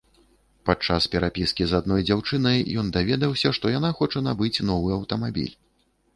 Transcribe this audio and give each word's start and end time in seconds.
Падчас 0.69 1.03
перапіскі 1.15 1.67
з 1.71 1.77
адной 1.79 2.01
дзяўчынай 2.07 2.65
ён 2.83 2.91
даведаўся, 2.97 3.53
што 3.59 3.75
яна 3.77 3.93
хоча 4.01 4.27
набыць 4.31 4.63
новы 4.73 4.89
аўтамабіль. 4.99 5.55